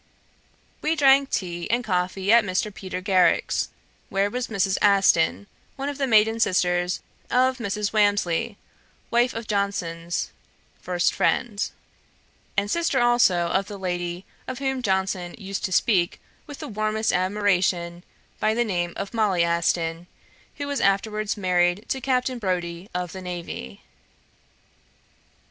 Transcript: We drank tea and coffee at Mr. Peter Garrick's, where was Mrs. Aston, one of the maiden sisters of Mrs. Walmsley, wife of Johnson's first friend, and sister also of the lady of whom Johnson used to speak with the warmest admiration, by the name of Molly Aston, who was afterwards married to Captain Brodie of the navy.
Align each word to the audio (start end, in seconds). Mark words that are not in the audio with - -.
We 0.81 0.95
drank 0.95 1.29
tea 1.29 1.69
and 1.69 1.83
coffee 1.83 2.31
at 2.33 2.43
Mr. 2.43 2.73
Peter 2.73 3.01
Garrick's, 3.01 3.69
where 4.09 4.31
was 4.31 4.47
Mrs. 4.47 4.79
Aston, 4.81 5.45
one 5.75 5.89
of 5.89 5.99
the 5.99 6.07
maiden 6.07 6.39
sisters 6.39 7.01
of 7.29 7.59
Mrs. 7.59 7.93
Walmsley, 7.93 8.57
wife 9.11 9.35
of 9.35 9.45
Johnson's 9.45 10.31
first 10.81 11.13
friend, 11.13 11.69
and 12.57 12.71
sister 12.71 12.99
also 12.99 13.45
of 13.49 13.67
the 13.67 13.77
lady 13.77 14.25
of 14.47 14.57
whom 14.57 14.81
Johnson 14.81 15.35
used 15.37 15.63
to 15.65 15.71
speak 15.71 16.19
with 16.47 16.57
the 16.57 16.67
warmest 16.67 17.13
admiration, 17.13 18.01
by 18.39 18.55
the 18.55 18.65
name 18.65 18.93
of 18.95 19.13
Molly 19.13 19.43
Aston, 19.43 20.07
who 20.57 20.65
was 20.65 20.81
afterwards 20.81 21.37
married 21.37 21.85
to 21.89 22.01
Captain 22.01 22.39
Brodie 22.39 22.89
of 22.95 23.11
the 23.11 23.21
navy. 23.21 23.83